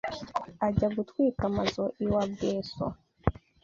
Ajya 0.67 0.87
gutwika 0.95 1.41
amazu 1.49 1.83
iwa 2.03 2.21
Bweso 2.31 2.85